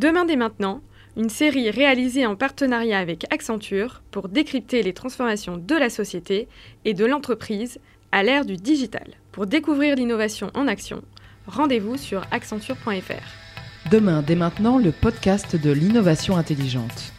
Demain 0.00 0.24
dès 0.24 0.36
maintenant, 0.36 0.80
une 1.18 1.28
série 1.28 1.68
réalisée 1.68 2.24
en 2.24 2.34
partenariat 2.34 2.98
avec 2.98 3.30
Accenture 3.30 4.00
pour 4.10 4.30
décrypter 4.30 4.82
les 4.82 4.94
transformations 4.94 5.58
de 5.58 5.74
la 5.74 5.90
société 5.90 6.48
et 6.86 6.94
de 6.94 7.04
l'entreprise 7.04 7.78
à 8.10 8.22
l'ère 8.22 8.46
du 8.46 8.56
digital. 8.56 9.08
Pour 9.30 9.46
découvrir 9.46 9.96
l'innovation 9.96 10.50
en 10.54 10.68
action, 10.68 11.02
rendez-vous 11.46 11.98
sur 11.98 12.22
accenture.fr. 12.30 13.90
Demain 13.90 14.22
dès 14.22 14.36
maintenant, 14.36 14.78
le 14.78 14.90
podcast 14.90 15.54
de 15.54 15.70
l'innovation 15.70 16.38
intelligente. 16.38 17.12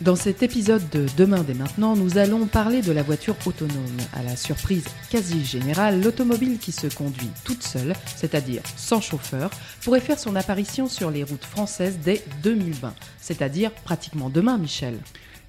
Dans 0.00 0.16
cet 0.16 0.42
épisode 0.42 0.88
de 0.88 1.04
Demain 1.18 1.42
dès 1.42 1.52
maintenant, 1.52 1.94
nous 1.94 2.16
allons 2.16 2.46
parler 2.46 2.80
de 2.80 2.90
la 2.90 3.02
voiture 3.02 3.36
autonome. 3.44 3.98
À 4.14 4.22
la 4.22 4.34
surprise 4.34 4.86
quasi 5.10 5.44
générale, 5.44 6.02
l'automobile 6.02 6.58
qui 6.58 6.72
se 6.72 6.86
conduit 6.86 7.28
toute 7.44 7.62
seule, 7.62 7.92
c'est-à-dire 8.16 8.62
sans 8.76 9.02
chauffeur, 9.02 9.50
pourrait 9.84 10.00
faire 10.00 10.18
son 10.18 10.36
apparition 10.36 10.88
sur 10.88 11.10
les 11.10 11.22
routes 11.22 11.44
françaises 11.44 11.98
dès 12.02 12.24
2020, 12.42 12.94
c'est-à-dire 13.20 13.72
pratiquement 13.72 14.30
demain, 14.30 14.56
Michel. 14.56 14.96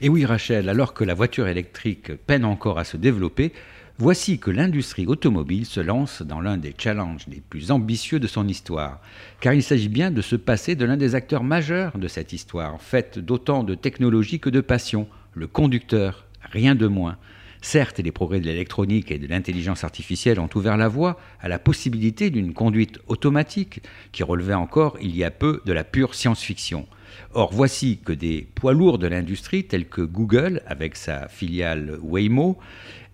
Et 0.02 0.10
oui, 0.10 0.26
Rachel, 0.26 0.68
alors 0.68 0.94
que 0.94 1.06
la 1.06 1.14
voiture 1.14 1.48
électrique 1.48 2.14
peine 2.18 2.44
encore 2.44 2.78
à 2.78 2.84
se 2.84 2.98
développer, 2.98 3.54
Voici 3.98 4.40
que 4.40 4.50
l'industrie 4.50 5.06
automobile 5.06 5.66
se 5.66 5.80
lance 5.80 6.22
dans 6.22 6.42
l'un 6.42 6.58
des 6.58 6.74
challenges 6.78 7.26
les 7.28 7.42
plus 7.42 7.72
ambitieux 7.72 8.20
de 8.20 8.28
son 8.28 8.48
histoire, 8.48 9.00
car 9.40 9.54
il 9.54 9.62
s'agit 9.62 9.90
bien 9.90 10.10
de 10.10 10.22
se 10.22 10.36
passer 10.36 10.76
de 10.76 10.86
l'un 10.86 10.98
des 10.98 11.14
acteurs 11.14 11.44
majeurs 11.44 11.98
de 11.98 12.08
cette 12.08 12.34
histoire, 12.34 12.82
faite 12.82 13.20
d'autant 13.20 13.64
de 13.64 13.76
technologie 13.76 14.40
que 14.40 14.50
de 14.50 14.62
passion, 14.62 15.08
le 15.34 15.48
conducteur, 15.48 16.26
rien 16.52 16.74
de 16.74 16.88
moins. 16.88 17.18
Certes, 17.64 18.00
les 18.00 18.12
progrès 18.12 18.40
de 18.40 18.48
l'électronique 18.48 19.12
et 19.12 19.20
de 19.20 19.28
l'intelligence 19.28 19.84
artificielle 19.84 20.40
ont 20.40 20.50
ouvert 20.56 20.78
la 20.78 20.88
voie 20.88 21.20
à 21.40 21.48
la 21.48 21.60
possibilité 21.60 22.32
d'une 22.32 22.54
conduite 22.54 23.00
automatique 23.06 23.84
qui 24.12 24.24
relevait 24.24 24.56
encore 24.56 24.98
il 25.00 25.16
y 25.16 25.24
a 25.24 25.30
peu 25.30 25.62
de 25.66 25.74
la 25.74 25.84
pure 25.84 26.16
science-fiction. 26.16 26.88
Or, 27.34 27.54
voici 27.54 28.00
que 28.04 28.14
des 28.14 28.48
poids 28.56 28.74
lourds 28.74 28.98
de 28.98 29.06
l'industrie 29.06 29.66
tels 29.66 29.88
que 29.88 30.02
Google, 30.02 30.64
avec 30.66 30.96
sa 30.96 31.28
filiale 31.28 32.00
Waymo, 32.02 32.58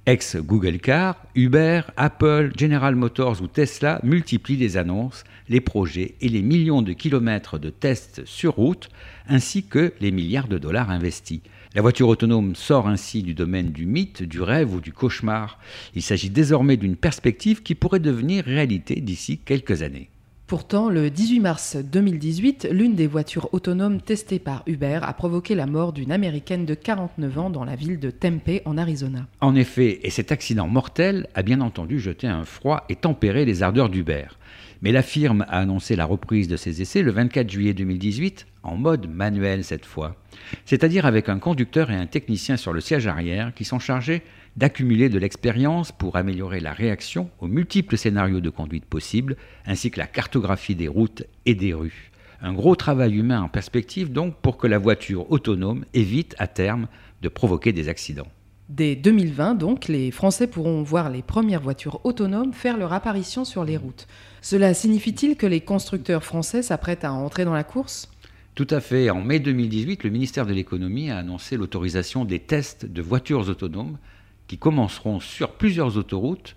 Ex-Google 0.07 0.79
Car, 0.79 1.17
Uber, 1.35 1.81
Apple, 1.97 2.53
General 2.57 2.95
Motors 2.95 3.41
ou 3.41 3.47
Tesla 3.47 3.99
multiplient 4.03 4.55
les 4.55 4.77
annonces, 4.77 5.25
les 5.49 5.59
projets 5.59 6.15
et 6.21 6.29
les 6.29 6.41
millions 6.41 6.81
de 6.81 6.93
kilomètres 6.93 7.59
de 7.59 7.69
tests 7.69 8.23
sur 8.23 8.55
route, 8.55 8.89
ainsi 9.27 9.67
que 9.67 9.93
les 9.99 10.11
milliards 10.11 10.47
de 10.47 10.57
dollars 10.57 10.91
investis. 10.91 11.41
La 11.75 11.81
voiture 11.81 12.07
autonome 12.07 12.55
sort 12.55 12.87
ainsi 12.87 13.21
du 13.21 13.33
domaine 13.33 13.73
du 13.73 13.85
mythe, 13.85 14.23
du 14.23 14.41
rêve 14.41 14.73
ou 14.73 14.79
du 14.79 14.93
cauchemar. 14.93 15.59
Il 15.93 16.01
s'agit 16.01 16.29
désormais 16.29 16.77
d'une 16.77 16.95
perspective 16.95 17.61
qui 17.61 17.75
pourrait 17.75 17.99
devenir 17.99 18.45
réalité 18.45 19.01
d'ici 19.01 19.39
quelques 19.39 19.81
années. 19.81 20.09
Pourtant, 20.47 20.89
le 20.89 21.09
18 21.09 21.41
mars 21.41 21.75
2018, 21.75 22.69
l'une 22.71 22.95
des 22.95 23.05
voitures 23.05 23.49
autonomes 23.51 23.99
testées 23.99 24.39
par 24.39 24.63
Uber 24.65 24.99
a 25.01 25.11
provoqué 25.11 25.55
la 25.55 25.65
mort 25.65 25.91
d'une 25.91 26.09
Américaine 26.09 26.65
de 26.65 26.73
49 26.73 27.37
ans 27.37 27.49
dans 27.49 27.65
la 27.65 27.75
ville 27.75 27.99
de 27.99 28.11
Tempe, 28.11 28.61
en 28.63 28.77
Arizona. 28.77 29.27
En 29.41 29.55
effet, 29.55 29.99
et 30.03 30.09
cet 30.09 30.31
accident 30.31 30.69
mortel 30.69 31.27
a 31.35 31.41
bien 31.41 31.59
entendu 31.59 31.99
jeté 31.99 32.27
un 32.27 32.45
froid 32.45 32.85
et 32.87 32.95
tempéré 32.95 33.43
les 33.43 33.61
ardeurs 33.61 33.89
d'Uber. 33.89 34.27
Mais 34.81 34.93
la 34.93 35.01
firme 35.01 35.41
a 35.49 35.59
annoncé 35.59 35.97
la 35.97 36.05
reprise 36.05 36.47
de 36.47 36.55
ses 36.55 36.81
essais 36.81 37.01
le 37.01 37.11
24 37.11 37.49
juillet 37.49 37.73
2018, 37.73 38.47
en 38.63 38.77
mode 38.77 39.09
manuel 39.09 39.65
cette 39.65 39.85
fois, 39.85 40.15
c'est-à-dire 40.63 41.05
avec 41.05 41.27
un 41.27 41.39
conducteur 41.39 41.91
et 41.91 41.95
un 41.95 42.05
technicien 42.05 42.55
sur 42.55 42.71
le 42.71 42.79
siège 42.79 43.07
arrière 43.07 43.53
qui 43.53 43.65
sont 43.65 43.79
chargés 43.79 44.23
d'accumuler 44.57 45.07
de 45.07 45.19
l'expérience 45.19 45.91
pour 45.91 46.15
améliorer 46.15 46.59
la 46.59 46.73
réaction 46.73 47.29
aux 47.39 47.47
multiples 47.47 47.97
scénarios 47.97 48.41
de 48.41 48.49
conduite 48.49 48.85
possibles, 48.85 49.37
ainsi 49.65 49.91
que 49.91 49.99
la 49.99 50.07
cartographie 50.07 50.75
des 50.75 50.87
routes 50.87 51.23
et 51.45 51.55
des 51.55 51.73
rues. 51.73 52.11
Un 52.41 52.53
gros 52.53 52.75
travail 52.75 53.15
humain 53.15 53.41
en 53.41 53.49
perspective 53.49 54.11
donc 54.11 54.35
pour 54.41 54.57
que 54.57 54.67
la 54.67 54.79
voiture 54.79 55.31
autonome 55.31 55.85
évite 55.93 56.35
à 56.39 56.47
terme 56.47 56.87
de 57.21 57.29
provoquer 57.29 57.71
des 57.71 57.87
accidents. 57.87 58.27
Dès 58.69 58.95
2020 58.95 59.55
donc, 59.55 59.87
les 59.87 60.11
Français 60.11 60.45
pourront 60.45 60.83
voir 60.83 61.09
les 61.09 61.21
premières 61.21 61.61
voitures 61.61 62.01
autonomes 62.03 62.51
faire 62.51 62.77
leur 62.77 62.91
apparition 62.91 63.45
sur 63.45 63.63
les 63.63 63.77
routes. 63.77 64.07
Cela 64.41 64.73
signifie-t-il 64.73 65.37
que 65.37 65.47
les 65.47 65.61
constructeurs 65.61 66.23
français 66.23 66.61
s'apprêtent 66.61 67.05
à 67.05 67.13
entrer 67.13 67.45
dans 67.45 67.53
la 67.53 67.63
course? 67.63 68.11
Tout 68.55 68.67
à 68.69 68.81
fait. 68.81 69.09
En 69.09 69.21
mai 69.21 69.39
2018, 69.39 70.03
le 70.03 70.09
ministère 70.09 70.45
de 70.45 70.53
l'économie 70.53 71.11
a 71.11 71.17
annoncé 71.17 71.57
l'autorisation 71.57 72.25
des 72.25 72.39
tests 72.39 72.85
de 72.85 73.01
voitures 73.01 73.47
autonomes 73.47 73.97
qui 74.47 74.57
commenceront 74.57 75.19
sur 75.19 75.51
plusieurs 75.51 75.97
autoroutes 75.97 76.55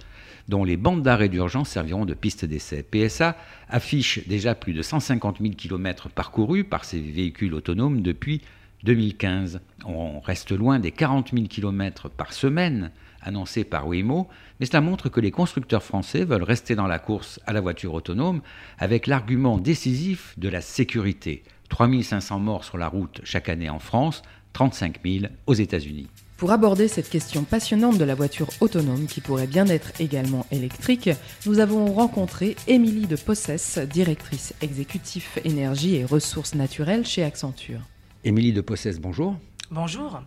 dont 0.48 0.64
les 0.64 0.76
bandes 0.76 1.02
d'arrêt 1.02 1.28
d'urgence 1.28 1.70
serviront 1.70 2.04
de 2.04 2.14
piste 2.14 2.44
d'essai. 2.44 2.82
PSA 2.82 3.36
affiche 3.68 4.26
déjà 4.26 4.54
plus 4.54 4.72
de 4.72 4.82
150 4.82 5.38
000 5.40 5.54
km 5.54 6.08
parcourus 6.08 6.64
par 6.64 6.84
ces 6.84 7.00
véhicules 7.00 7.54
autonomes 7.54 8.02
depuis 8.02 8.42
2015. 8.84 9.60
On 9.84 10.20
reste 10.20 10.52
loin 10.52 10.78
des 10.78 10.90
40 10.90 11.30
000 11.32 11.46
km 11.46 12.08
par 12.08 12.32
semaine 12.32 12.90
annoncés 13.22 13.64
par 13.64 13.86
Waymo, 13.86 14.28
mais 14.58 14.66
cela 14.66 14.80
montre 14.80 15.08
que 15.08 15.20
les 15.20 15.30
constructeurs 15.30 15.82
français 15.82 16.24
veulent 16.24 16.42
rester 16.42 16.74
dans 16.74 16.86
la 16.86 16.98
course 16.98 17.38
à 17.46 17.52
la 17.52 17.60
voiture 17.60 17.94
autonome 17.94 18.40
avec 18.78 19.06
l'argument 19.06 19.58
décisif 19.58 20.34
de 20.38 20.48
la 20.48 20.60
sécurité. 20.60 21.42
3500 21.68 22.40
morts 22.40 22.64
sur 22.64 22.78
la 22.78 22.88
route 22.88 23.20
chaque 23.22 23.48
année 23.48 23.70
en 23.70 23.78
France, 23.78 24.22
35 24.54 25.00
000 25.04 25.26
aux 25.46 25.54
États-Unis. 25.54 26.08
Pour 26.40 26.52
aborder 26.52 26.88
cette 26.88 27.10
question 27.10 27.44
passionnante 27.44 27.98
de 27.98 28.04
la 28.04 28.14
voiture 28.14 28.48
autonome 28.62 29.04
qui 29.04 29.20
pourrait 29.20 29.46
bien 29.46 29.66
être 29.66 30.00
également 30.00 30.46
électrique, 30.50 31.10
nous 31.44 31.58
avons 31.58 31.92
rencontré 31.92 32.56
Émilie 32.66 33.06
de 33.06 33.16
Possès, 33.16 33.78
directrice 33.92 34.54
exécutive 34.62 35.26
énergie 35.44 35.96
et 35.96 36.04
ressources 36.06 36.54
naturelles 36.54 37.04
chez 37.04 37.24
Accenture. 37.24 37.82
Émilie 38.24 38.54
de 38.54 38.62
Possès, 38.62 38.98
bonjour. 38.98 39.36
Bonjour. 39.70 40.22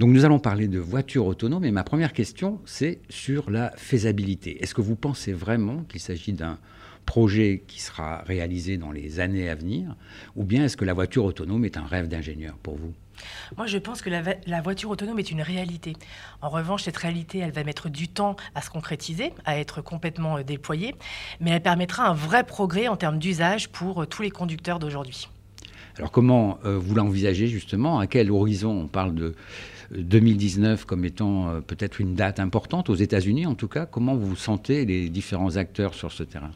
Donc 0.00 0.10
nous 0.10 0.24
allons 0.24 0.40
parler 0.40 0.66
de 0.66 0.80
voitures 0.80 1.26
autonomes 1.26 1.64
et 1.64 1.70
ma 1.70 1.84
première 1.84 2.12
question 2.12 2.58
c'est 2.64 2.98
sur 3.08 3.48
la 3.48 3.70
faisabilité. 3.76 4.60
Est-ce 4.64 4.74
que 4.74 4.80
vous 4.80 4.96
pensez 4.96 5.32
vraiment 5.32 5.84
qu'il 5.84 6.00
s'agit 6.00 6.32
d'un 6.32 6.58
projet 7.06 7.62
qui 7.68 7.80
sera 7.80 8.22
réalisé 8.22 8.78
dans 8.78 8.90
les 8.90 9.20
années 9.20 9.48
à 9.48 9.54
venir 9.54 9.94
ou 10.34 10.42
bien 10.42 10.64
est-ce 10.64 10.76
que 10.76 10.84
la 10.84 10.92
voiture 10.92 11.24
autonome 11.24 11.64
est 11.64 11.76
un 11.76 11.86
rêve 11.86 12.08
d'ingénieur 12.08 12.56
pour 12.64 12.74
vous? 12.74 12.92
Moi, 13.56 13.66
je 13.66 13.78
pense 13.78 14.02
que 14.02 14.10
la, 14.10 14.60
voiture 14.60 14.90
autonome 14.90 15.18
est 15.18 15.30
une 15.30 15.42
réalité. 15.42 15.94
En 16.40 16.48
revanche, 16.48 16.84
cette 16.84 16.96
réalité, 16.96 17.38
elle 17.38 17.52
va 17.52 17.64
mettre 17.64 17.88
du 17.88 18.08
temps 18.08 18.36
à 18.54 18.62
se 18.62 18.70
concrétiser, 18.70 19.32
à 19.44 19.58
être 19.58 19.82
complètement 19.82 20.38
euh, 20.38 20.42
déployée, 20.42 20.94
mais 21.40 21.50
elle 21.50 21.62
permettra 21.62 22.06
un 22.06 22.14
vrai 22.14 22.44
progrès 22.44 22.88
en 22.88 22.96
termes 22.96 23.18
d'usage 23.18 23.68
pour 23.68 24.02
euh, 24.02 24.06
tous 24.06 24.22
les 24.22 24.30
conducteurs 24.30 24.78
d'aujourd'hui. 24.78 25.28
Alors 25.98 26.10
comment 26.10 26.58
euh, 26.64 26.78
vous 26.78 26.94
l'envisagez 26.94 27.48
justement? 27.48 27.98
À 27.98 28.06
quel 28.06 28.30
horizon? 28.30 28.70
On 28.70 28.86
parle 28.86 29.14
de 29.14 29.34
2019 29.96 30.84
comme 30.84 31.04
étant 31.04 31.48
euh, 31.48 31.60
peut-être 31.60 32.00
une 32.00 32.14
date 32.14 32.40
importante 32.40 32.90
aux 32.90 32.94
États-Unis 32.94 33.46
en 33.46 33.54
tout 33.54 33.68
cas. 33.68 33.86
Comment 33.86 34.14
vous 34.14 34.36
sentez 34.36 34.84
les 34.84 35.08
différents 35.08 35.56
acteurs 35.56 35.94
sur 35.94 36.12
ce 36.12 36.22
terrain? 36.22 36.50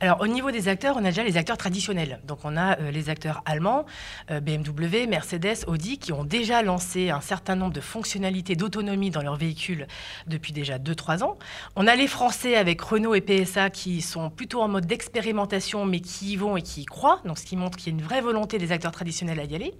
Alors 0.00 0.20
au 0.20 0.26
niveau 0.26 0.50
des 0.50 0.68
acteurs, 0.68 0.96
on 0.96 1.04
a 1.04 1.08
déjà 1.08 1.24
les 1.24 1.36
acteurs 1.36 1.56
traditionnels. 1.56 2.20
Donc 2.26 2.40
on 2.44 2.56
a 2.56 2.78
euh, 2.78 2.90
les 2.90 3.08
acteurs 3.08 3.42
allemands, 3.46 3.86
euh, 4.30 4.40
BMW, 4.40 5.06
Mercedes, 5.08 5.64
Audi, 5.66 5.98
qui 5.98 6.12
ont 6.12 6.24
déjà 6.24 6.62
lancé 6.62 7.10
un 7.10 7.20
certain 7.20 7.56
nombre 7.56 7.72
de 7.72 7.80
fonctionnalités 7.80 8.56
d'autonomie 8.56 9.10
dans 9.10 9.22
leurs 9.22 9.36
véhicules 9.36 9.86
depuis 10.26 10.52
déjà 10.52 10.78
2-3 10.78 11.22
ans. 11.22 11.38
On 11.76 11.86
a 11.86 11.96
les 11.96 12.08
Français 12.08 12.56
avec 12.56 12.80
Renault 12.80 13.14
et 13.14 13.20
PSA 13.20 13.70
qui 13.70 14.02
sont 14.02 14.28
plutôt 14.28 14.60
en 14.60 14.68
mode 14.68 14.86
d'expérimentation 14.86 15.86
mais 15.86 16.00
qui 16.00 16.32
y 16.32 16.36
vont 16.36 16.56
et 16.56 16.62
qui 16.62 16.82
y 16.82 16.84
croient, 16.84 17.20
donc 17.24 17.38
ce 17.38 17.46
qui 17.46 17.56
montre 17.56 17.78
qu'il 17.78 17.92
y 17.92 17.96
a 17.96 17.98
une 17.98 18.04
vraie 18.04 18.20
volonté 18.20 18.58
des 18.58 18.72
acteurs 18.72 18.92
traditionnels 18.92 19.40
à 19.40 19.44
y 19.44 19.54
aller. 19.54 19.74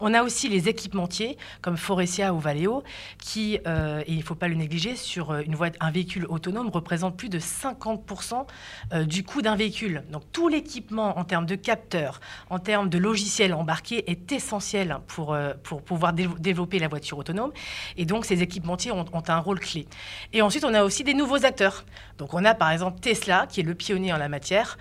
On 0.00 0.12
a 0.12 0.22
aussi 0.22 0.48
les 0.48 0.68
équipementiers 0.68 1.38
comme 1.62 1.76
Forestia 1.76 2.33
ou 2.34 2.40
Valeo, 2.40 2.82
qui, 3.18 3.58
euh, 3.66 4.02
et 4.06 4.12
il 4.12 4.18
ne 4.18 4.22
faut 4.22 4.34
pas 4.34 4.48
le 4.48 4.54
négliger, 4.54 4.96
sur 4.96 5.30
euh, 5.30 5.42
une 5.44 5.56
un 5.80 5.90
véhicule 5.90 6.26
autonome 6.28 6.68
représente 6.68 7.16
plus 7.16 7.28
de 7.28 7.38
50% 7.38 8.46
euh, 8.92 9.04
du 9.04 9.22
coût 9.22 9.40
d'un 9.40 9.56
véhicule. 9.56 10.02
Donc 10.10 10.22
tout 10.32 10.48
l'équipement 10.48 11.18
en 11.18 11.24
termes 11.24 11.46
de 11.46 11.54
capteurs, 11.54 12.20
en 12.50 12.58
termes 12.58 12.90
de 12.90 12.98
logiciels 12.98 13.54
embarqués 13.54 14.10
est 14.10 14.32
essentiel 14.32 14.98
pour, 15.06 15.36
pour 15.62 15.82
pouvoir 15.82 16.12
développer 16.12 16.78
la 16.78 16.88
voiture 16.88 17.18
autonome. 17.18 17.52
Et 17.96 18.04
donc 18.04 18.24
ces 18.24 18.42
équipementiers 18.42 18.90
ont, 18.90 19.04
ont, 19.12 19.22
un 19.28 19.38
rôle 19.38 19.60
clé. 19.60 19.86
Et 20.32 20.42
ensuite, 20.42 20.64
on 20.64 20.74
a 20.74 20.82
aussi 20.82 21.04
des 21.04 21.14
nouveaux 21.14 21.44
acteurs. 21.44 21.84
Donc 22.18 22.34
on 22.34 22.44
a 22.44 22.54
par 22.54 22.70
exemple 22.70 23.00
Tesla, 23.00 23.46
qui 23.48 23.60
est 23.60 23.64
le 23.64 23.74
pionnier 23.74 24.12
en 24.12 24.18
la 24.18 24.28
matière, 24.28 24.76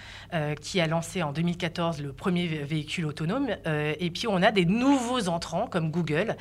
qui 0.61 0.81
a 0.81 0.87
lancé 0.87 1.23
en 1.23 1.31
2014 1.31 2.01
le 2.01 2.11
premier 2.11 2.47
véhicule 2.47 3.05
autonome. 3.05 3.49
et 3.65 4.09
puis 4.09 4.27
on 4.27 4.41
a 4.41 4.51
des 4.51 4.65
nouveaux 4.65 5.29
entrants 5.29 5.67
comme 5.67 5.91
Google, 5.91 6.35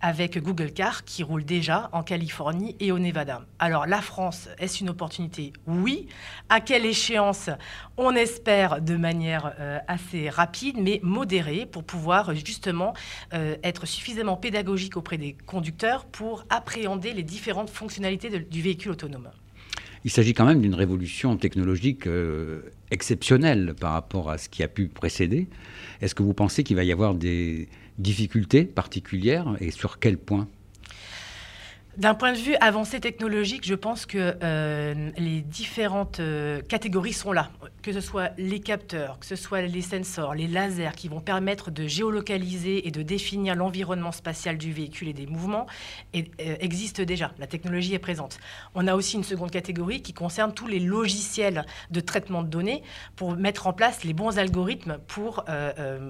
avec 0.00 0.38
Google 0.38 0.49
Google 0.50 0.72
Car 0.72 1.04
qui 1.04 1.22
roule 1.22 1.44
déjà 1.44 1.90
en 1.92 2.02
Californie 2.02 2.74
et 2.80 2.90
au 2.90 2.98
Nevada. 2.98 3.46
Alors 3.60 3.86
la 3.86 4.00
France, 4.00 4.48
est-ce 4.58 4.80
une 4.80 4.90
opportunité 4.90 5.52
Oui. 5.68 6.08
À 6.48 6.60
quelle 6.60 6.84
échéance 6.84 7.50
On 7.96 8.16
espère 8.16 8.82
de 8.82 8.96
manière 8.96 9.54
euh, 9.60 9.78
assez 9.86 10.28
rapide, 10.28 10.76
mais 10.76 10.98
modérée, 11.04 11.66
pour 11.70 11.84
pouvoir 11.84 12.34
justement 12.34 12.94
euh, 13.32 13.54
être 13.62 13.86
suffisamment 13.86 14.36
pédagogique 14.36 14.96
auprès 14.96 15.18
des 15.18 15.36
conducteurs 15.46 16.04
pour 16.04 16.44
appréhender 16.50 17.12
les 17.12 17.22
différentes 17.22 17.70
fonctionnalités 17.70 18.28
du 18.40 18.60
véhicule 18.60 18.90
autonome. 18.90 19.30
Il 20.04 20.10
s'agit 20.10 20.32
quand 20.32 20.46
même 20.46 20.62
d'une 20.62 20.74
révolution 20.74 21.36
technologique 21.36 22.06
euh, 22.06 22.62
exceptionnelle 22.90 23.74
par 23.78 23.92
rapport 23.92 24.30
à 24.30 24.38
ce 24.38 24.48
qui 24.48 24.62
a 24.62 24.68
pu 24.68 24.88
précéder. 24.88 25.46
Est-ce 26.00 26.14
que 26.14 26.22
vous 26.22 26.34
pensez 26.34 26.64
qu'il 26.64 26.74
va 26.74 26.84
y 26.84 26.90
avoir 26.90 27.14
des 27.14 27.68
difficultés 28.00 28.64
particulières 28.64 29.56
et 29.60 29.70
sur 29.70 29.98
quel 29.98 30.18
point 30.18 30.48
d'un 32.00 32.14
point 32.14 32.32
de 32.32 32.38
vue 32.38 32.56
avancée 32.62 32.98
technologique, 32.98 33.66
je 33.66 33.74
pense 33.74 34.06
que 34.06 34.34
euh, 34.42 35.10
les 35.18 35.42
différentes 35.42 36.18
euh, 36.18 36.62
catégories 36.62 37.12
sont 37.12 37.30
là. 37.30 37.50
Que 37.82 37.92
ce 37.92 38.00
soit 38.00 38.30
les 38.38 38.60
capteurs, 38.60 39.18
que 39.18 39.26
ce 39.26 39.36
soit 39.36 39.60
les 39.62 39.82
sensors, 39.82 40.34
les 40.34 40.46
lasers 40.46 40.92
qui 40.96 41.08
vont 41.08 41.20
permettre 41.20 41.70
de 41.70 41.86
géolocaliser 41.86 42.88
et 42.88 42.90
de 42.90 43.02
définir 43.02 43.54
l'environnement 43.54 44.12
spatial 44.12 44.56
du 44.56 44.72
véhicule 44.72 45.08
et 45.08 45.12
des 45.12 45.26
mouvements, 45.26 45.66
euh, 46.16 46.22
existent 46.38 47.02
déjà. 47.02 47.32
La 47.38 47.46
technologie 47.46 47.92
est 47.92 47.98
présente. 47.98 48.38
On 48.74 48.86
a 48.86 48.94
aussi 48.94 49.16
une 49.16 49.24
seconde 49.24 49.50
catégorie 49.50 50.00
qui 50.00 50.14
concerne 50.14 50.54
tous 50.54 50.66
les 50.66 50.80
logiciels 50.80 51.66
de 51.90 52.00
traitement 52.00 52.42
de 52.42 52.48
données 52.48 52.82
pour 53.14 53.36
mettre 53.36 53.66
en 53.66 53.74
place 53.74 54.04
les 54.04 54.14
bons 54.14 54.38
algorithmes 54.38 54.98
pour 55.06 55.44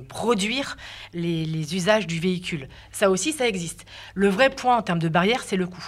produire 0.08 0.76
les, 1.14 1.44
les 1.44 1.75
usages 1.75 2.06
du 2.06 2.20
véhicule. 2.20 2.69
Ça 2.92 3.10
aussi, 3.10 3.32
ça 3.32 3.48
existe. 3.48 3.87
Le 4.14 4.28
vrai 4.28 4.50
point 4.50 4.76
en 4.76 4.82
termes 4.82 5.00
de 5.00 5.08
barrière, 5.08 5.42
c'est 5.42 5.56
le 5.56 5.66
coût. 5.66 5.80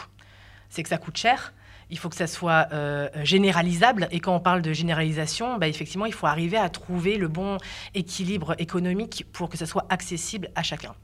C'est 0.73 0.83
que 0.83 0.89
ça 0.89 0.97
coûte 0.97 1.19
cher. 1.19 1.53
Il 1.91 1.99
faut 1.99 2.09
que 2.09 2.17
ça 2.17 2.27
soit 2.27 2.69
euh, 2.73 3.11
généralisable. 3.25 4.09
Et 4.11 4.21
quand 4.21 4.35
on 4.35 4.41
parle 4.41 4.63
de 4.63 4.73
généralisation, 4.73 5.59
bah, 5.59 5.69
effectivement, 5.69 6.07
il 6.07 6.15
faut 6.15 6.27
arriver 6.27 6.57
à 6.57 6.71
trouver 6.71 7.19
le 7.19 7.29
bon 7.29 7.59
équilibre 7.93 8.55
économique 8.59 9.27
pour 9.35 9.51
que 9.51 9.59
ça 9.59 9.67
soit 9.67 9.85
accessible 9.91 10.49
à 10.55 10.63
chacun. 10.63 10.95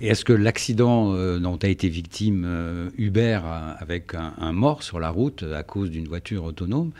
Et 0.00 0.08
est-ce 0.08 0.24
que 0.24 0.32
l'accident 0.34 1.14
euh, 1.14 1.38
dont 1.38 1.56
a 1.56 1.68
été 1.68 1.88
victime 1.88 2.44
euh, 2.46 2.90
Uber 2.98 3.40
avec 3.78 4.12
un, 4.14 4.52
mort 4.52 4.82
sur 4.82 5.00
la 5.00 5.08
route 5.08 5.42
à 5.42 5.62
cause 5.62 5.90
d'une 5.90 6.06
voiture 6.06 6.44
autonome, 6.44 6.92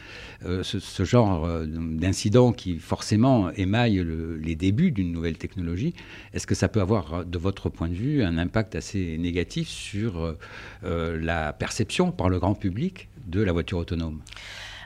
euh, 0.45 0.63
ce, 0.63 1.05
genre 1.05 1.49
d'incident 1.67 2.53
qui 2.53 2.79
forcément 2.79 3.51
émaille 3.53 4.05
les 4.41 4.57
débuts 4.57 4.91
d'une 4.91 5.13
nouvelle 5.13 5.37
technologie, 5.37 5.95
est-ce 6.33 6.47
que 6.47 6.55
ça 6.55 6.69
peut 6.69 6.81
avoir, 6.81 7.25
de 7.25 7.39
votre 7.39 7.69
point 7.69 7.89
de 7.89 7.95
vue, 7.95 8.25
un 8.25 8.39
impact 8.39 8.75
assez 8.75 9.19
négatif 9.19 9.69
sur 9.69 10.37
la 10.83 11.53
perception 11.53 12.11
par 12.11 12.29
le 12.29 12.39
grand 12.39 12.55
public 12.55 13.09
de 13.27 13.41
la 13.41 13.53
voiture 13.53 13.79
autonome? 13.79 14.21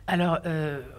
Alors, 0.06 0.40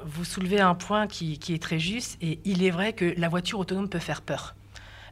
vous 0.06 0.24
soulevez 0.24 0.60
un 0.60 0.75
point 0.75 1.08
qui, 1.08 1.38
est 1.50 1.62
très 1.62 1.80
juste, 1.80 2.18
et 2.22 2.40
il 2.46 2.63
est 2.63 2.72
vrai 2.72 2.94
que 2.94 3.13
la 3.18 3.30
voiture 3.30 3.60
autonome 3.60 3.90
peut 3.90 4.00
faire 4.00 4.22
peur. 4.22 4.56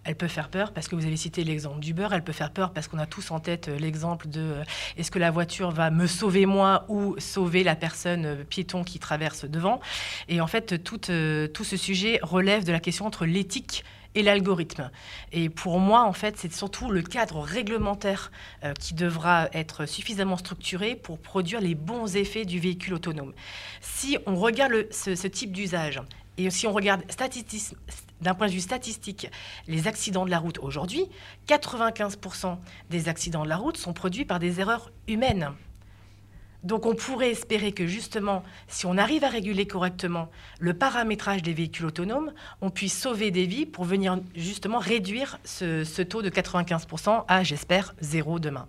Elle 0.10 0.16
peut 0.16 0.28
faire 0.28 0.50
peur 0.50 0.72
parce 0.72 0.88
que 0.88 0.96
vous 0.96 1.06
avez 1.06 1.18
cité 1.18 1.44
l'exemple 1.44 1.82
d'Uber. 1.82 2.08
Elle 2.12 2.24
peut 2.24 2.34
faire 2.34 2.50
peur 2.50 2.74
parce 2.74 2.88
qu'on 2.88 2.98
a 2.98 3.06
tous 3.06 3.30
en 3.30 3.40
tête 3.40 3.68
euh, 3.68 3.78
l'exemple 3.78 4.28
de 4.28 4.42
euh, 4.42 4.64
est-ce 4.98 5.12
que 5.12 5.20
la 5.20 5.30
voiture 5.30 5.70
va 5.70 5.92
me 5.92 6.08
sauver 6.08 6.48
moi 6.48 6.86
ou 6.88 7.14
sauver 7.20 7.64
la 7.64 7.76
personne 7.76 8.26
euh, 8.26 8.44
piéton 8.44 8.84
qui 8.84 8.98
traverse 8.98 9.46
devant. 9.46 9.80
Et 10.28 10.42
en 10.42 10.48
fait, 10.48 10.84
tout, 10.84 10.98
tout 10.98 11.64
ce 11.64 11.78
sujet 11.78 12.20
relève 12.24 12.64
de 12.64 12.72
la 12.72 12.80
question 12.80 13.06
entre 13.06 13.28
l'éthique 13.28 13.86
et 14.16 14.24
l'algorithme. 14.24 14.90
Et 15.32 15.48
pour 15.48 15.80
moi, 15.80 16.02
en 16.06 16.14
fait, 16.14 16.38
c'est 16.38 16.52
surtout 16.52 16.90
le 16.90 17.04
cadre 17.04 17.42
réglementaire 17.42 18.32
qui 18.80 18.96
devra 18.96 19.48
être 19.54 19.86
suffisamment 19.86 20.38
structuré 20.38 20.96
pour 20.96 21.20
produire 21.20 21.62
les 21.62 21.76
bons 21.76 22.16
effets 22.16 22.46
du 22.46 22.60
véhicule 22.60 22.96
autonome. 22.96 23.34
Si 23.82 24.18
on 24.26 24.36
regarde 24.36 24.88
ce, 24.92 25.28
type 25.28 25.52
d'usage 25.52 26.02
et 26.40 26.50
si 26.50 26.68
on 26.68 26.74
regarde 26.74 27.04
d'un 28.22 28.34
point 28.34 28.48
de 28.48 28.54
vue 28.54 28.62
statistique, 28.62 29.30
les 29.68 29.88
accidents 29.88 30.26
de 30.26 30.32
la 30.32 30.40
route 30.40 30.58
aujourd'hui, 30.60 31.06
95% 31.48 32.58
des 32.90 33.10
accidents 33.10 33.44
de 33.44 33.50
la 33.50 33.58
route 33.58 33.78
sont 33.78 33.94
produits 33.94 34.26
par 34.26 34.40
des 34.40 34.60
erreurs 34.60 34.92
humaines. 35.08 35.52
Donc 36.64 36.86
on 36.86 36.94
pourrait 36.94 37.32
espérer 37.32 37.72
que 37.72 37.88
justement, 37.88 38.44
si 38.68 38.86
on 38.86 38.98
arrive 38.98 39.24
à 39.24 39.30
réguler 39.30 39.66
correctement 39.66 40.30
le 40.60 40.74
paramétrage 40.74 41.42
des 41.42 41.54
véhicules 41.54 41.86
autonomes, 41.86 42.34
on 42.62 42.70
puisse 42.70 42.98
sauver 42.98 43.32
des 43.32 43.46
vies 43.46 43.66
pour 43.66 43.86
venir 43.86 44.20
justement 44.36 44.80
réduire 44.80 45.40
ce, 45.46 46.02
taux 46.02 46.22
de 46.22 46.30
95% 46.30 47.24
à, 47.28 47.44
j'espère, 47.44 47.96
zéro 48.02 48.40
demain. 48.40 48.68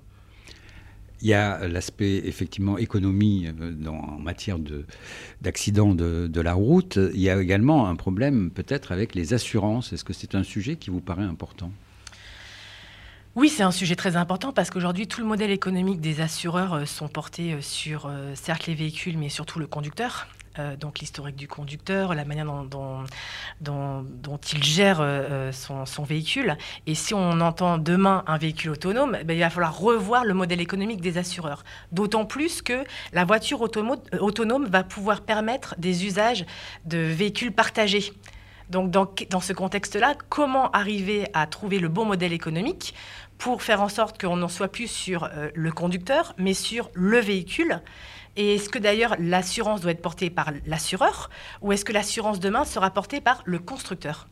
Il 1.23 1.29
y 1.29 1.35
a 1.35 1.69
l'aspect 1.69 2.23
effectivement 2.25 2.79
économie 2.79 3.47
euh, 3.49 3.87
en 3.87 4.19
matière 4.19 4.59
d'accidents 5.43 5.95
de, 5.95 6.27
de, 6.27 6.41
la 6.41 6.55
route. 6.55 6.99
Il 7.15 7.21
y 7.21 7.29
a 7.29 7.41
également 7.41 7.89
un 7.89 7.97
problème 7.97 8.51
peut-être 8.51 8.93
avec 8.93 9.15
les 9.15 9.35
assurances. 9.35 9.93
Est-ce 9.93 10.05
que 10.05 10.13
c'est 10.13 10.35
un 10.35 10.43
sujet 10.43 10.77
qui 10.77 10.91
vous 10.91 11.01
paraît 11.01 11.25
important? 11.25 11.71
Oui, 13.37 13.49
c'est 13.49 13.63
un 13.63 13.71
sujet 13.71 13.97
très 13.97 14.17
important 14.17 14.53
parce 14.53 14.71
qu'aujourd'hui, 14.71 15.07
tout 15.07 15.21
le 15.21 15.27
modèle 15.27 15.51
économique 15.51 16.01
des 16.01 16.21
assureurs 16.21 16.75
euh, 16.75 16.85
sont 16.87 17.09
portés 17.09 17.53
euh, 17.53 17.61
sur, 17.61 18.11
certes, 18.35 18.67
les 18.67 18.75
véhicules, 18.75 19.19
mais 19.19 19.29
surtout 19.29 19.59
le 19.59 19.67
conducteur. 19.67 20.27
Euh, 20.59 20.75
donc 20.75 20.99
l'historique 20.99 21.37
du 21.37 21.47
conducteur, 21.47 22.13
la 22.13 22.25
manière 22.25 22.45
dont, 22.45 23.05
il 24.53 24.65
gère 24.65 25.01
euh, 25.01 25.51
euh, 25.51 25.53
son, 25.53 26.03
véhicule. 26.03 26.57
Et 26.89 26.97
si 26.97 27.15
on 27.15 27.41
entend 27.41 27.79
demain 27.79 28.25
un 28.27 28.37
véhicule 28.37 28.73
autonome, 28.73 29.17
ben, 29.25 29.35
il 29.35 29.41
va 29.41 29.51
falloir 29.51 29.79
revoir 29.79 30.25
le 30.25 30.35
modèle 30.35 30.61
économique 30.61 31.01
des 31.01 31.19
assureurs. 31.19 31.63
D'autant 31.93 32.25
plus 32.25 32.63
que 32.63 32.85
la 33.13 33.25
voiture 33.25 33.61
autonome 33.61 34.67
va 34.67 34.83
pouvoir 34.83 35.21
permettre 35.21 35.77
des 35.79 36.05
usages 36.05 36.45
de 36.85 36.99
véhicules 36.99 37.53
partagés. 37.53 38.13
Donc 38.71 38.91
dans, 38.91 39.41
ce 39.41 39.53
contexte-là, 39.53 40.15
comment 40.29 40.71
arriver 40.73 41.29
à 41.33 41.47
trouver 41.47 41.79
le 41.79 41.89
bon 41.89 42.05
modèle 42.05 42.33
économique 42.33 42.95
pour 43.39 43.63
faire 43.63 43.83
en 43.83 43.89
sorte 43.89 44.21
qu'on 44.21 44.37
n'en 44.37 44.49
soit 44.49 44.69
plus 44.69 44.89
sur 44.89 45.29
le 45.55 45.73
conducteur, 45.73 46.35
mais 46.39 46.55
sur 46.55 46.91
le 46.95 47.19
véhicule 47.19 47.81
et 48.37 48.55
est-ce 48.55 48.69
que 48.69 48.79
d'ailleurs 48.79 49.17
l'assurance 49.19 49.81
doit 49.81 49.91
être 49.91 50.03
portée 50.03 50.31
par 50.31 50.53
l'assureur 50.67 51.31
ou 51.63 51.73
est-ce 51.73 51.85
que 51.85 51.93
l'assurance 51.93 52.41
demain 52.41 52.65
sera 52.65 52.91
portée 52.91 53.21
par 53.21 53.43
le 53.45 53.59
constructeur? 53.59 54.29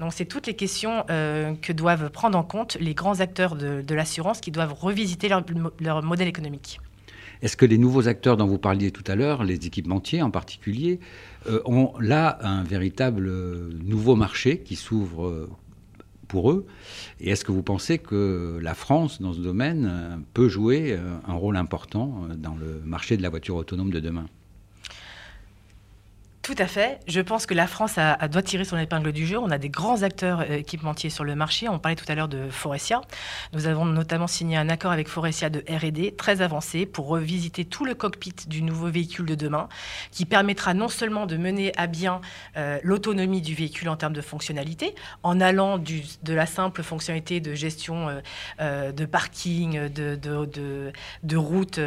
Donc 0.00 0.12
c'est 0.12 0.24
toutes 0.24 0.46
les 0.46 0.54
questions 0.54 1.04
euh, 1.10 1.54
que 1.60 1.72
doivent 1.72 2.10
prendre 2.10 2.38
en 2.38 2.42
compte 2.42 2.76
les 2.80 2.94
grands 2.94 3.20
acteurs 3.20 3.56
de, 3.56 3.94
l'assurance 3.94 4.40
qui 4.40 4.50
doivent 4.50 4.72
revisiter 4.72 5.28
leur, 5.28 6.02
modèle 6.02 6.28
économique. 6.28 6.80
Est-ce 7.42 7.56
que 7.56 7.66
les 7.66 7.78
nouveaux 7.78 8.08
acteurs 8.08 8.36
dont 8.36 8.46
vous 8.46 8.58
parliez 8.58 8.92
tout 8.92 9.04
à 9.06 9.16
l'heure, 9.16 9.42
les 9.42 9.66
équipementiers 9.66 10.22
en 10.22 10.30
particulier, 10.30 11.00
euh, 11.48 11.60
ont 11.64 11.92
là 11.98 12.38
un 12.40 12.62
véritable 12.62 13.28
euh, 13.28 13.70
nouveau 13.84 14.14
marché 14.14 14.58
qui 14.60 14.76
s'ouvre 14.76 15.48
pour 16.32 16.50
eux. 16.50 16.64
Et 17.20 17.30
est-ce 17.30 17.44
que 17.44 17.52
vous 17.52 17.62
pensez 17.62 17.98
que 17.98 18.58
la 18.62 18.74
France, 18.74 19.20
dans 19.20 19.34
ce 19.34 19.40
domaine, 19.40 19.86
euh, 19.86 20.16
peut 20.32 20.48
jouer 20.48 20.80
euh, 20.92 21.18
un 21.28 21.34
rôle 21.34 21.56
important 21.58 22.06
euh, 22.30 22.34
dans 22.34 22.54
le 22.54 22.80
marché 22.86 23.18
de 23.18 23.22
la 23.22 23.28
voiture 23.28 23.56
autonome 23.56 23.90
de 23.90 24.00
demain? 24.00 24.26
Tout 26.42 26.56
à 26.58 26.66
fait. 26.66 26.98
Je 27.06 27.20
pense 27.20 27.46
que 27.46 27.54
la 27.54 27.68
France 27.68 28.00
doit 28.30 28.42
tirer 28.42 28.64
son 28.64 28.76
épingle 28.76 29.12
du 29.12 29.26
jeu. 29.26 29.38
On 29.38 29.52
a 29.52 29.58
des 29.58 29.68
grands 29.68 30.02
acteurs 30.02 30.40
euh, 30.40 30.56
équipementiers 30.56 31.08
sur 31.08 31.22
le 31.22 31.36
marché. 31.36 31.68
On 31.68 31.78
parlait 31.78 31.94
tout 31.94 32.04
à 32.08 32.16
l'heure 32.16 32.26
de 32.26 32.50
Forestia. 32.50 33.00
Nous 33.52 33.68
avons 33.68 33.84
notamment 33.84 34.26
signé 34.26 34.56
un 34.56 34.68
accord 34.68 34.90
avec 34.90 35.06
Forestia 35.06 35.50
de 35.50 35.60
R&D 35.68 36.14
très 36.18 36.42
avancé 36.42 36.84
pour 36.84 37.06
revisiter 37.06 37.64
tout 37.64 37.84
le 37.84 37.94
cockpit 37.94 38.34
du 38.48 38.62
nouveau 38.62 38.88
véhicule 38.88 39.24
de 39.26 39.36
demain, 39.36 39.68
qui 40.10 40.24
permettra 40.24 40.74
non 40.74 40.88
seulement 40.88 41.26
de 41.26 41.36
mener 41.36 41.72
à 41.76 41.86
bien 41.86 42.20
euh, 42.56 42.80
l'autonomie 42.82 43.40
du 43.40 43.54
véhicule 43.54 43.88
en 43.88 43.96
termes 43.96 44.12
de 44.12 44.20
fonctionnalité, 44.20 44.96
en 45.22 45.40
allant 45.40 45.78
de 45.78 46.32
la 46.32 46.46
simple 46.46 46.82
fonctionnalité 46.82 47.38
de 47.38 47.54
gestion 47.54 48.20
euh, 48.60 48.90
de 48.90 49.04
parking, 49.04 49.88
de, 49.88 51.36
routes 51.36 51.80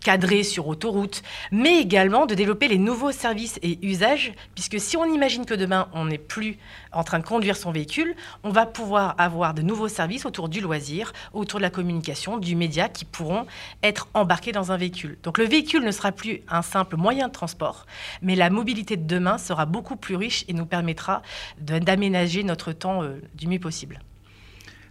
cadrées 0.00 0.42
sur 0.42 0.66
autoroute, 0.66 1.22
mais 1.52 1.78
également 1.78 2.26
de 2.26 2.34
développer 2.34 2.66
les 2.66 2.78
nouveaux 2.78 3.11
services 3.12 3.58
et 3.62 3.78
usages, 3.86 4.32
puisque 4.54 4.80
si 4.80 4.96
on 4.96 5.04
imagine 5.04 5.44
que 5.44 5.54
demain, 5.54 5.88
on 5.92 6.06
n'est 6.06 6.18
plus 6.18 6.56
en 6.92 7.04
train 7.04 7.18
de 7.18 7.24
conduire 7.24 7.56
son 7.56 7.72
véhicule, 7.72 8.14
on 8.42 8.50
va 8.50 8.66
pouvoir 8.66 9.14
avoir 9.18 9.54
de 9.54 9.62
nouveaux 9.62 9.88
services 9.88 10.26
autour 10.26 10.48
du 10.48 10.60
loisir, 10.60 11.12
autour 11.32 11.58
de 11.58 11.62
la 11.62 11.70
communication, 11.70 12.38
du 12.38 12.56
média, 12.56 12.88
qui 12.88 13.04
pourront 13.04 13.46
être 13.82 14.08
embarqués 14.14 14.52
dans 14.52 14.72
un 14.72 14.76
véhicule. 14.76 15.18
Donc 15.22 15.38
le 15.38 15.44
véhicule 15.44 15.84
ne 15.84 15.90
sera 15.90 16.12
plus 16.12 16.40
un 16.48 16.62
simple 16.62 16.96
moyen 16.96 17.28
de 17.28 17.32
transport, 17.32 17.86
mais 18.20 18.34
la 18.34 18.50
mobilité 18.50 18.96
de 18.96 19.06
demain 19.06 19.38
sera 19.38 19.66
beaucoup 19.66 19.96
plus 19.96 20.16
riche 20.16 20.44
et 20.48 20.52
nous 20.52 20.66
permettra 20.66 21.22
d'aménager 21.60 22.42
notre 22.42 22.72
temps 22.72 23.02
euh, 23.02 23.20
du 23.34 23.46
mieux 23.46 23.58
possible. 23.58 24.00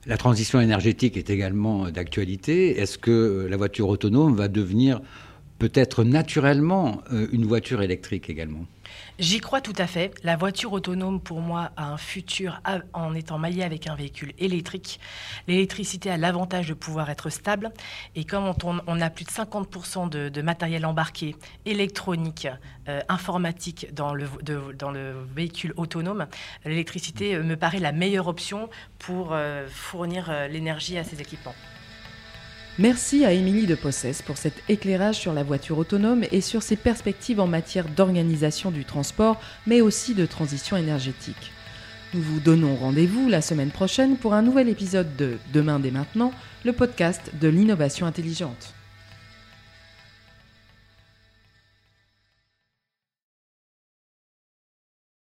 La 0.07 0.17
transition 0.17 0.59
énergétique 0.59 1.15
est 1.15 1.29
également 1.29 1.91
d'actualité. 1.91 2.79
Est-ce 2.79 2.97
que 2.97 3.47
la 3.47 3.55
voiture 3.55 3.87
autonome 3.87 4.35
va 4.35 4.47
devenir 4.47 4.99
peut-être 5.61 6.03
naturellement 6.03 7.03
euh, 7.13 7.27
une 7.31 7.45
voiture 7.45 7.83
électrique 7.83 8.31
également. 8.31 8.65
J'y 9.19 9.39
crois 9.39 9.61
tout 9.61 9.75
à 9.77 9.85
fait. 9.85 10.11
La 10.23 10.35
voiture 10.35 10.73
autonome, 10.73 11.21
pour 11.21 11.39
moi, 11.39 11.69
a 11.77 11.85
un 11.85 11.97
futur 11.97 12.59
en 12.93 13.13
étant 13.13 13.37
maillée 13.37 13.63
avec 13.63 13.85
un 13.85 13.93
véhicule 13.93 14.33
électrique. 14.39 14.99
L'électricité 15.47 16.09
a 16.09 16.17
l'avantage 16.17 16.67
de 16.67 16.73
pouvoir 16.73 17.11
être 17.11 17.29
stable. 17.29 17.71
Et 18.15 18.23
comme 18.23 18.51
on, 18.87 19.01
a 19.01 19.09
plus 19.11 19.25
de 19.25 19.29
50% 19.29 20.09
de, 20.09 20.41
matériel 20.41 20.83
embarqué, 20.83 21.35
électronique, 21.65 22.47
euh, 22.87 23.01
informatique 23.07 23.93
dans 23.93 24.15
le, 24.15 24.25
véhicule 25.35 25.73
autonome, 25.77 26.25
l'électricité 26.65 27.35
euh, 27.35 27.43
me 27.43 27.55
paraît 27.55 27.79
la 27.79 27.91
meilleure 27.91 28.27
option 28.27 28.67
pour 28.97 29.35
fournir 29.69 30.31
l'énergie 30.49 30.97
à 30.97 31.03
ces 31.03 31.21
équipements. 31.21 31.55
Merci 32.81 33.25
à 33.25 33.31
Émilie 33.31 33.67
de 33.67 33.75
Possès 33.75 34.23
pour 34.23 34.39
cet 34.39 34.63
éclairage 34.67 35.19
sur 35.19 35.33
la 35.33 35.43
voiture 35.43 35.77
autonome 35.77 36.23
et 36.31 36.41
sur 36.41 36.63
ses 36.63 36.75
perspectives 36.75 37.39
en 37.39 37.45
matière 37.45 37.87
d'organisation 37.87 38.71
du 38.71 38.85
transport, 38.85 39.39
mais 39.67 39.81
aussi 39.81 40.15
de 40.15 40.25
transition 40.25 40.75
énergétique. 40.77 41.51
Nous 42.15 42.23
vous 42.23 42.39
donnons 42.39 42.75
rendez-vous 42.75 43.29
la 43.29 43.41
semaine 43.41 43.69
prochaine 43.69 44.17
pour 44.17 44.33
un 44.33 44.41
nouvel 44.41 44.67
épisode 44.67 45.15
de 45.15 45.37
Demain 45.53 45.79
dès 45.79 45.91
maintenant, 45.91 46.33
le 46.65 46.73
podcast 46.73 47.21
de 47.39 47.49
l'innovation 47.49 48.07
intelligente. 48.07 48.73